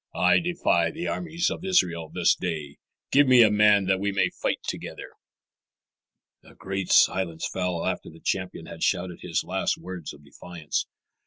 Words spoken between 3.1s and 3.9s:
Give me a man